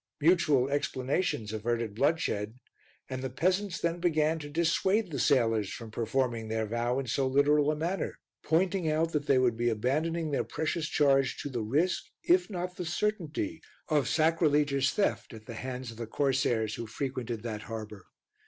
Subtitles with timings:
[0.19, 2.55] Mutual explanations averted bloodshed,
[3.07, 7.27] and the peasants then began to dissuade the sailors from performing their vow in so
[7.27, 11.61] literal a manner, pointing out that they would be abandoning their precious charge to the
[11.61, 16.87] risk, if not the certainty, of sacrilegious theft at the hands of the corsairs who
[16.87, 18.05] frequented that harbour.